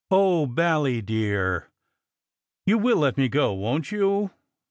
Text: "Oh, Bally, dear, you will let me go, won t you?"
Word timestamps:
"Oh, 0.09 0.47
Bally, 0.47 1.03
dear, 1.03 1.69
you 2.65 2.79
will 2.79 2.97
let 2.97 3.17
me 3.17 3.29
go, 3.29 3.53
won 3.53 3.83
t 3.83 3.97
you?" 3.97 4.31